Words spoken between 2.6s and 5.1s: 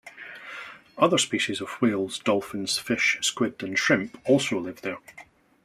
fish, squid and shrimp also live there.